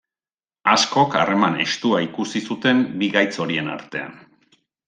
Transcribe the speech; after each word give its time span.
Askok 0.71 1.17
harreman 1.19 1.59
estua 1.67 2.01
ikusi 2.07 2.43
zuten 2.51 2.83
bi 3.03 3.13
gaitz 3.19 3.33
horien 3.45 3.71
artean. 3.79 4.21